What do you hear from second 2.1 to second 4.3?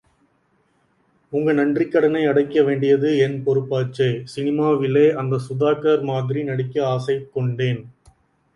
அடைக்க வேண்டியது என் பொறுப்பாச்சே...